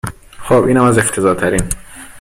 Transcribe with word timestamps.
خب 0.39 0.63
اینم 0.63 0.83
از 0.83 0.97
افتضاح 0.97 1.35
ترین 1.37 1.61